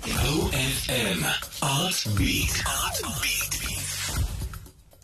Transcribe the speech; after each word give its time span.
OFM 0.00 1.22
Art 1.62 2.06
Beat. 2.16 2.62
Art 2.66 3.02
Beat. 3.20 3.60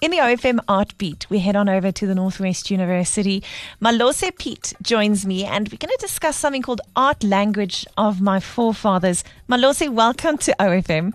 In 0.01 0.11
the 0.11 0.17
OFM 0.17 0.61
Art 0.67 0.97
Beat, 0.97 1.29
we 1.29 1.41
head 1.41 1.57
on 1.57 1.69
over 1.69 1.93
to 1.93 2.07
the 2.07 2.15
Northwest 2.15 2.71
University. 2.71 3.43
Malose 3.83 4.35
Pete 4.39 4.73
joins 4.81 5.27
me, 5.27 5.45
and 5.45 5.69
we're 5.69 5.77
going 5.77 5.95
to 5.95 5.99
discuss 6.01 6.39
something 6.39 6.63
called 6.63 6.81
Art 6.97 7.23
Language 7.23 7.85
of 7.99 8.23
My 8.23 8.41
Forefathers. 8.41 9.25
Malose, 9.47 9.91
welcome 9.91 10.39
to 10.39 10.57
OFM. 10.59 11.13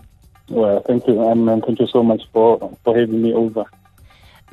Well, 0.48 0.80
thank 0.86 1.08
you, 1.08 1.28
and, 1.28 1.50
and 1.50 1.64
thank 1.64 1.80
you 1.80 1.88
so 1.88 2.04
much 2.04 2.22
for, 2.32 2.78
for 2.84 2.96
having 2.96 3.22
me 3.22 3.34
over. 3.34 3.64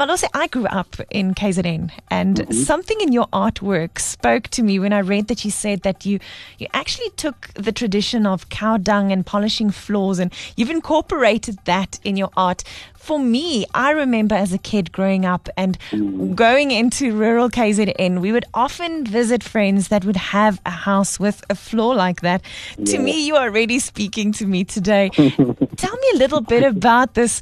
Malose, 0.02 0.28
I 0.34 0.48
grew 0.48 0.66
up 0.66 0.96
in 1.12 1.36
KZN, 1.36 1.92
and 2.10 2.38
mm-hmm. 2.38 2.54
something 2.54 3.00
in 3.02 3.12
your 3.12 3.28
artwork 3.28 4.00
spoke 4.00 4.48
to 4.48 4.64
me 4.64 4.80
when 4.80 4.94
I 4.94 5.00
read 5.02 5.28
that 5.28 5.46
you 5.46 5.52
said 5.52 5.84
that 5.84 6.08
you, 6.08 6.18
you 6.58 6.66
actually 6.74 7.12
took 7.18 7.50
the 7.54 7.72
tradition 7.72 8.26
of 8.26 8.50
cow 8.50 8.78
dung 8.78 9.12
and 9.12 9.24
polishing 9.24 9.70
floors, 9.70 10.18
and 10.18 10.34
you've 10.58 10.72
incorporated 10.72 11.60
that 11.66 12.00
in 12.04 12.18
your 12.18 12.32
art. 12.36 12.64
For 12.96 13.20
me, 13.20 13.66
I 13.74 13.92
remember 13.92 14.36
as 14.36 14.54
a 14.54 14.60
kid 14.60 14.92
growing 14.92 15.26
up 15.26 15.50
and 15.58 15.78
mm-hmm. 15.90 16.34
going 16.34 16.70
into 16.70 17.16
rural 17.16 17.50
KZN, 17.50 18.22
we 18.22 18.32
would 18.32 18.46
often 18.54 19.06
visit 19.06 19.44
friends 19.44 19.88
that 19.88 20.06
would 20.06 20.18
have 20.18 20.62
a 20.68 20.72
house 20.72 21.20
with 21.20 21.44
a 21.50 21.56
floor 21.56 21.96
like 21.96 22.22
that. 22.22 22.44
To 22.86 23.00
me, 23.00 23.26
you 23.26 23.36
are 23.36 23.50
already 23.50 23.80
speaking 23.80 24.32
to 24.34 24.46
me 24.46 24.64
today. 24.64 25.10
Tell 25.10 25.98
me 25.98 26.08
a 26.14 26.18
little 26.18 26.42
bit 26.42 26.64
about 26.64 27.16
this 27.16 27.42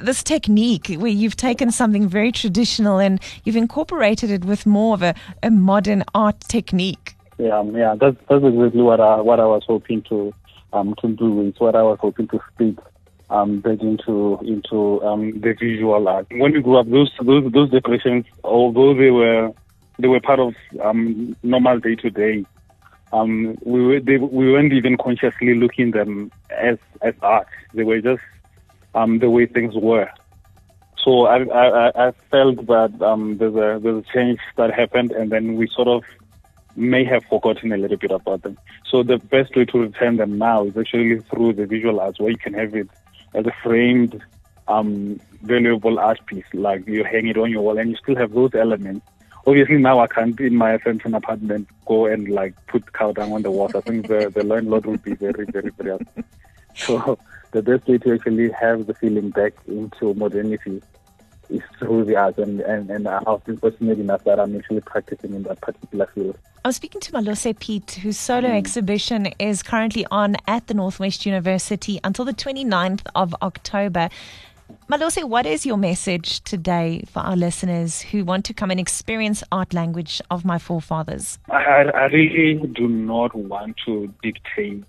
this 0.00 0.22
technique 0.22 0.94
where 0.98 1.10
you've 1.10 1.36
taken 1.36 1.70
something 1.70 2.08
very 2.08 2.32
traditional 2.32 2.98
and 2.98 3.20
you've 3.44 3.56
incorporated 3.56 4.30
it 4.30 4.44
with 4.44 4.66
more 4.66 4.94
of 4.94 5.02
a, 5.02 5.14
a 5.42 5.50
modern 5.50 6.04
art 6.14 6.40
technique. 6.40 7.14
Yeah, 7.38 7.58
um, 7.58 7.76
yeah, 7.76 7.94
that's 7.94 8.16
that's 8.28 8.44
exactly 8.44 8.82
what 8.82 9.00
I 9.00 9.20
what 9.20 9.38
I 9.38 9.46
was 9.46 9.62
hoping 9.66 10.02
to 10.02 10.34
um 10.72 10.94
to 11.00 11.08
do. 11.08 11.42
It's 11.42 11.60
what 11.60 11.76
I 11.76 11.82
was 11.82 11.98
hoping 12.00 12.26
to 12.28 12.40
speak 12.52 12.78
um 13.30 13.60
back 13.60 13.80
into 13.80 14.38
into 14.42 15.02
um 15.04 15.40
the 15.40 15.54
visual 15.58 16.08
art. 16.08 16.26
When 16.30 16.52
we 16.52 16.60
grew 16.60 16.78
up, 16.78 16.90
those 16.90 17.12
those 17.22 17.50
those 17.52 17.70
decorations, 17.70 18.26
although 18.42 18.94
they 18.94 19.10
were 19.10 19.52
they 20.00 20.08
were 20.08 20.20
part 20.20 20.40
of 20.40 20.54
um 20.82 21.36
normal 21.44 21.78
day 21.78 21.94
to 21.94 22.10
day, 22.10 22.44
um 23.12 23.56
we 23.62 23.86
were 23.86 24.00
they, 24.00 24.16
we 24.16 24.50
weren't 24.50 24.72
even 24.72 24.96
consciously 24.96 25.54
looking 25.54 25.92
them 25.92 26.32
as 26.50 26.78
as 27.02 27.14
art. 27.22 27.46
They 27.72 27.84
were 27.84 28.00
just 28.00 28.22
um 28.94 29.18
the 29.18 29.30
way 29.30 29.46
things 29.46 29.74
were. 29.74 30.08
So 31.04 31.26
I 31.26 31.38
I, 31.44 32.08
I- 32.08 32.12
felt 32.30 32.66
that 32.66 33.00
um, 33.02 33.38
there's 33.38 33.54
a 33.54 33.80
there's 33.82 34.04
a 34.04 34.12
change 34.12 34.40
that 34.56 34.72
happened, 34.74 35.12
and 35.12 35.30
then 35.30 35.54
we 35.56 35.68
sort 35.68 35.88
of 35.88 36.02
may 36.76 37.04
have 37.04 37.24
forgotten 37.24 37.72
a 37.72 37.76
little 37.76 37.96
bit 37.96 38.10
about 38.10 38.42
them. 38.42 38.58
So 38.90 39.02
the 39.02 39.18
best 39.18 39.56
way 39.56 39.64
to 39.66 39.78
return 39.78 40.16
them 40.16 40.38
now 40.38 40.64
is 40.66 40.76
actually 40.76 41.20
through 41.30 41.54
the 41.54 41.66
visual 41.66 42.00
arts, 42.00 42.20
where 42.20 42.30
you 42.30 42.38
can 42.38 42.54
have 42.54 42.74
it 42.74 42.88
as 43.34 43.46
a 43.46 43.52
framed, 43.62 44.22
um, 44.68 45.20
valuable 45.42 45.98
art 45.98 46.20
piece, 46.26 46.44
like 46.52 46.86
you 46.86 47.04
hang 47.04 47.26
it 47.28 47.36
on 47.38 47.50
your 47.50 47.62
wall, 47.62 47.78
and 47.78 47.90
you 47.90 47.96
still 47.96 48.16
have 48.16 48.32
those 48.32 48.50
elements. 48.54 49.06
Obviously, 49.46 49.78
now 49.78 50.00
I 50.00 50.06
can't 50.08 50.38
in 50.40 50.56
my 50.56 50.72
apartment 50.72 51.68
go 51.86 52.06
and 52.06 52.28
like 52.28 52.54
put 52.68 52.92
cow 52.92 53.12
dung 53.12 53.32
on 53.32 53.42
the 53.42 53.50
wall. 53.50 53.70
I 53.74 53.80
think 53.80 54.06
the 54.08 54.30
the 54.34 54.44
landlord 54.44 54.86
would 54.86 55.02
be 55.02 55.14
very 55.14 55.46
very 55.46 55.70
very. 55.78 55.98
So 56.74 57.18
the 57.52 57.62
best 57.62 57.88
way 57.88 57.98
to 57.98 58.14
actually 58.14 58.50
have 58.52 58.86
the 58.86 58.94
feeling 58.94 59.30
back 59.30 59.54
into 59.66 60.14
modernity 60.14 60.82
is 61.50 61.62
through 61.78 62.04
the 62.04 62.16
arts, 62.16 62.38
and, 62.38 62.60
and, 62.60 62.90
and 62.90 63.08
I've 63.08 63.44
been 63.44 63.56
fortunate 63.56 63.98
enough 63.98 64.24
that 64.24 64.38
I'm 64.38 64.54
actually 64.56 64.82
practicing 64.82 65.34
in 65.34 65.44
that 65.44 65.60
particular 65.60 66.06
field. 66.14 66.38
I 66.64 66.68
was 66.68 66.76
speaking 66.76 67.00
to 67.00 67.12
Malose 67.12 67.58
Pete, 67.58 67.92
whose 68.02 68.18
solo 68.18 68.48
mm. 68.48 68.56
exhibition 68.56 69.26
is 69.38 69.62
currently 69.62 70.06
on 70.10 70.36
at 70.46 70.66
the 70.66 70.74
Northwest 70.74 71.24
University 71.24 72.00
until 72.04 72.24
the 72.24 72.34
29th 72.34 73.06
of 73.14 73.34
October. 73.40 74.10
Malose, 74.90 75.24
what 75.24 75.46
is 75.46 75.64
your 75.64 75.78
message 75.78 76.40
today 76.42 77.02
for 77.06 77.20
our 77.20 77.36
listeners 77.36 78.02
who 78.02 78.24
want 78.24 78.44
to 78.44 78.52
come 78.52 78.70
and 78.70 78.78
experience 78.78 79.42
art 79.50 79.72
language 79.72 80.20
of 80.30 80.44
my 80.44 80.58
forefathers? 80.58 81.38
I, 81.48 81.64
I 81.64 81.82
I 81.82 82.04
really 82.06 82.66
do 82.66 82.86
not 82.88 83.34
want 83.34 83.76
to 83.86 84.12
dictate 84.22 84.84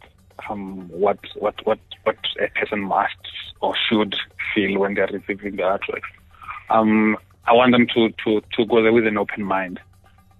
um, 0.49 0.87
what, 0.89 1.19
what, 1.35 1.55
what, 1.65 1.79
what 2.03 2.17
a 2.41 2.47
person 2.59 2.81
must 2.81 3.15
or 3.61 3.75
should 3.89 4.15
feel 4.53 4.79
when 4.79 4.93
they're 4.93 5.07
receiving 5.07 5.55
the 5.55 5.63
artwork. 5.63 6.03
Um, 6.69 7.17
I 7.45 7.53
want 7.53 7.71
them 7.71 7.87
to, 7.95 8.09
to, 8.25 8.41
to 8.55 8.65
go 8.65 8.81
there 8.81 8.93
with 8.93 9.07
an 9.07 9.17
open 9.17 9.43
mind. 9.43 9.79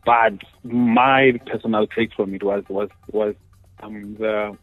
But 0.05 0.33
my 0.63 1.39
personal 1.45 1.85
take 1.88 2.13
from 2.13 2.33
it 2.33 2.41
was 2.41 2.63
was 2.69 2.89
was 3.11 3.35
um, 3.81 4.15
the 4.15 4.57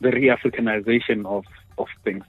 the 0.00 0.10
re-Africanization 0.10 1.24
of 1.26 1.44
of 1.78 1.86
things. 2.04 2.24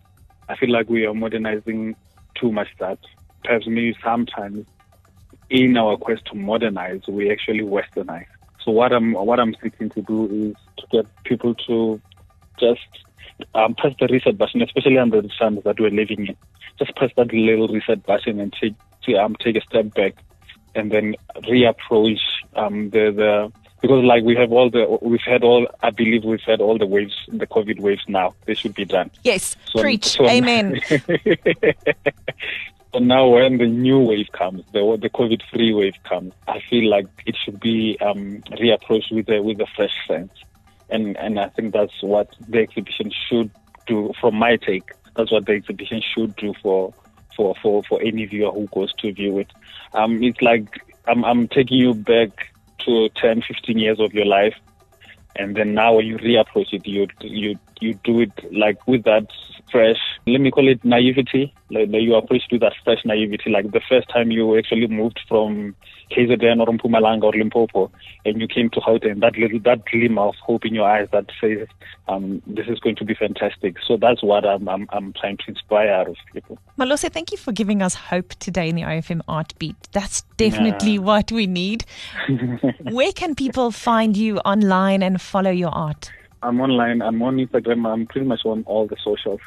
I 0.48 0.56
feel 0.56 0.72
like 0.72 0.90
we 0.90 1.06
are 1.06 1.14
modernizing 1.14 1.96
too 2.40 2.52
much 2.52 2.68
that 2.80 3.00
perhaps 3.44 3.66
maybe 3.68 3.96
sometimes 4.04 4.66
in 5.50 5.76
our 5.78 5.98
quest 5.98 6.26
to 6.28 6.36
modernize, 6.36 7.02
we 7.08 7.32
actually 7.32 7.62
westernize. 7.62 8.26
So 8.64 8.72
what 8.72 8.94
I'm 8.94 9.14
what 9.14 9.40
I'm 9.40 9.56
seeking 9.62 9.90
to 9.92 10.02
do 10.02 10.26
is 10.26 10.56
to 10.78 10.88
get 10.92 11.24
people 11.24 11.54
to 11.68 12.02
just 12.60 12.80
um, 13.56 13.76
press 13.76 13.94
the 14.00 14.08
reset 14.08 14.38
button, 14.38 14.62
especially 14.62 14.98
under 14.98 15.22
the 15.22 15.30
times 15.30 15.64
that 15.64 15.80
we're 15.80 15.90
living 15.90 16.28
in. 16.28 16.38
Just 16.80 16.96
press 16.96 17.12
that 17.18 17.34
little 17.34 17.68
reset 17.68 18.06
button 18.06 18.40
and 18.40 18.54
take 18.54 18.74
to, 19.04 19.16
um, 19.16 19.36
take 19.36 19.56
a 19.58 19.62
step 19.62 19.94
back, 19.94 20.16
and 20.76 20.92
then 20.92 21.16
reapproach 21.44 22.20
um, 22.56 22.90
the 22.92 23.12
the 23.12 23.52
because 23.82 24.04
like 24.06 24.24
we 24.24 24.36
have 24.36 24.52
all 24.52 24.70
the 24.70 24.98
we've 25.02 25.20
had 25.26 25.44
all 25.44 25.68
I 25.82 25.90
believe 25.90 26.24
we've 26.24 26.40
had 26.42 26.62
all 26.62 26.78
the 26.78 26.86
waves 26.86 27.16
the 27.28 27.46
COVID 27.48 27.82
waves 27.82 28.04
now 28.08 28.34
they 28.46 28.54
should 28.54 28.74
be 28.74 28.86
done. 28.86 29.12
Yes, 29.24 29.58
So- 29.66 29.82
preach. 29.82 30.06
so- 30.06 30.28
Amen. 30.28 30.80
so 32.94 33.00
now 33.00 33.28
when 33.28 33.58
the 33.58 33.66
new 33.66 34.00
wave 34.00 34.28
comes, 34.32 34.64
the 34.72 34.98
the 35.02 35.10
COVID 35.10 35.42
free 35.52 35.74
wave 35.74 35.96
comes, 36.04 36.34
I 36.48 36.62
feel 36.70 36.90
like 36.90 37.08
it 37.26 37.36
should 37.36 37.60
be 37.60 37.98
um, 38.00 38.44
reapproached 38.52 39.12
with 39.12 39.30
a 39.30 39.42
with 39.42 39.60
a 39.60 39.68
fresh 39.76 39.96
sense, 40.08 40.32
and 40.90 41.18
and 41.18 41.40
I 41.40 41.50
think 41.50 41.74
that's 41.74 42.02
what 42.02 42.36
the 42.48 42.60
exhibition 42.60 43.12
should 43.28 43.52
do. 43.88 44.14
From 44.22 44.36
my 44.36 44.58
take, 44.58 44.92
that's 45.16 45.32
what 45.32 45.46
the 45.46 45.54
exhibition 45.54 46.02
should 46.02 46.36
do 46.36 46.54
for 46.62 46.94
for 47.36 47.56
for 47.62 47.84
for 47.84 48.02
any 48.02 48.26
viewer 48.26 48.52
who 48.52 48.68
goes 48.68 48.94
to 49.00 49.12
view 49.12 49.40
it. 49.40 49.52
Um, 49.94 50.22
it's 50.22 50.42
like 50.42 50.68
I'm 51.08 51.26
I'm 51.26 51.48
taking 51.48 51.78
you 51.80 51.96
back 51.96 52.50
to 52.86 53.10
10, 53.10 53.44
15 53.44 53.78
years 53.78 54.00
of 54.00 54.14
your 54.14 54.26
life 54.26 54.56
and 55.36 55.56
then 55.56 55.74
now 55.74 55.96
when 55.96 56.06
you 56.06 56.18
reapproach 56.18 56.74
it, 56.74 56.86
you 56.86 57.08
you 57.22 57.58
you 57.80 57.96
do 58.04 58.22
it 58.22 58.54
like 58.54 58.86
with 58.88 59.04
that 59.04 59.28
fresh. 59.72 59.98
Let 60.28 60.40
me 60.42 60.52
call 60.52 60.68
it 60.68 60.84
naivety. 60.86 61.54
Like, 61.70 61.90
like 61.90 62.02
you 62.04 62.16
approach 62.16 62.44
it 62.50 62.52
with 62.54 62.62
that 62.62 62.74
fresh 62.84 63.00
naivety. 63.06 63.50
Like 63.50 63.72
the 63.72 63.82
first 63.90 64.08
time 64.10 64.32
you 64.32 64.58
actually 64.58 64.88
moved 64.88 65.20
from 65.28 65.76
KZN 66.12 66.60
or 66.60 66.68
Mpumalanga 66.68 67.24
or 67.24 67.32
Limpopo, 67.34 67.92
and 68.26 68.40
you 68.40 68.48
came 68.48 68.70
to 68.72 68.80
Gauteng, 68.80 69.22
that 69.22 69.36
little 69.38 69.60
that 69.62 69.84
glimmer 69.86 70.22
of 70.24 70.36
hope 70.46 70.66
in 70.66 70.76
your 70.76 70.88
eyes 70.88 71.08
that 71.12 71.26
says, 71.42 71.68
um, 72.08 72.42
"This 72.46 72.68
is 72.68 72.80
going 72.80 72.96
to 72.98 73.06
be 73.06 73.16
fantastic." 73.16 73.78
So 73.88 73.98
that's 73.98 74.22
what 74.22 74.46
I'm 74.46 74.70
I'm, 74.70 74.88
I'm 74.92 75.14
trying 75.14 75.38
to 75.38 75.44
inspire 75.48 75.90
out 75.90 76.10
of 76.10 76.16
people. 76.32 76.60
Malose, 76.78 77.10
thank 77.12 77.32
you 77.32 77.38
for 77.38 77.52
giving 77.52 77.82
us 77.82 77.96
hope 77.96 78.30
today 78.36 78.70
in 78.70 78.76
the 78.76 78.84
OFM 78.84 79.22
Art 79.28 79.54
Beat. 79.58 79.76
That's 79.92 80.22
definitely 80.38 80.94
Yeah. 80.94 81.00
what 81.00 81.32
we 81.32 81.48
need. 81.48 81.86
Where 82.92 83.12
can 83.12 83.34
people 83.34 83.72
find 83.72 84.16
you 84.16 84.38
online 84.40 85.02
and 85.02 85.20
follow 85.20 85.52
your 85.52 85.70
art? 85.72 86.12
I'm 86.44 86.60
online. 86.60 87.02
I'm 87.02 87.22
on 87.22 87.38
Instagram. 87.38 87.92
I'm 87.92 88.06
pretty 88.06 88.28
much 88.28 88.46
on 88.46 88.64
all 88.66 88.86
the 88.86 88.98
socials. 89.02 89.40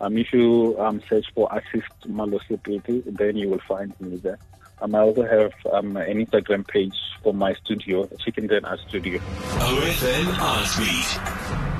Um, 0.00 0.18
if 0.18 0.32
you 0.32 0.76
um, 0.78 1.00
search 1.08 1.26
for 1.34 1.50
artist 1.50 1.88
Malose 2.06 2.62
Pete, 2.62 3.04
then 3.06 3.36
you 3.36 3.48
will 3.48 3.62
find 3.66 3.98
me 4.00 4.16
there. 4.16 4.38
Um, 4.82 4.94
I 4.94 5.00
also 5.00 5.22
have 5.22 5.52
um, 5.72 5.96
an 5.96 6.26
Instagram 6.26 6.66
page 6.66 6.96
for 7.22 7.32
my 7.32 7.54
studio, 7.54 8.08
Chicken 8.18 8.48
Den 8.48 8.64
Art 8.64 8.80
Studio. 8.88 9.18
OFM 9.18 10.38
Art 10.40 10.68
Beat. 10.76 11.71